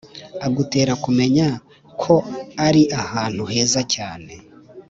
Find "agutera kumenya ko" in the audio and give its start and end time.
0.45-2.13